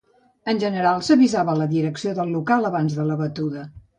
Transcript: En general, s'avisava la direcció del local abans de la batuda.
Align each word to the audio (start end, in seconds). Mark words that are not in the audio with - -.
En 0.53 0.61
general, 0.63 1.03
s'avisava 1.07 1.53
la 1.59 1.69
direcció 1.75 2.15
del 2.21 2.33
local 2.39 2.67
abans 2.73 2.99
de 3.01 3.07
la 3.13 3.21
batuda. 3.23 3.67